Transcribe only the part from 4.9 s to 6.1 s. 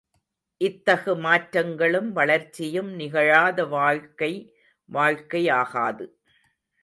வாழ்க்கையாகாது.